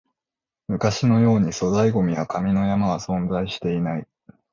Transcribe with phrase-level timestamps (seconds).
[0.67, 4.07] 昔のように粗大ゴミや紙の山は存在していない